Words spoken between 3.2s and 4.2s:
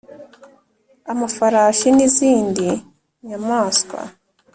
nyamaswa